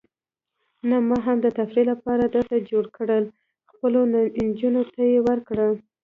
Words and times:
نه، 0.89 0.97
ما 1.07 1.17
هم 1.25 1.37
د 1.41 1.47
تفریح 1.59 1.85
لپاره 1.91 2.23
درته 2.35 2.55
جوړ 2.69 2.85
کړل، 2.97 3.23
خپلو 3.71 3.99
نجونو 4.47 4.81
ته 4.93 5.01
یې 5.11 5.19
ورکړه. 5.27 5.67